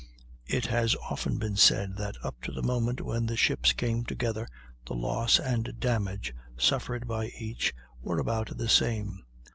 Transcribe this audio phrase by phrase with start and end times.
[0.47, 4.47] It has often been said that up to the moment when the ships came together
[4.87, 9.23] the loss and damage suffered by each were about the same.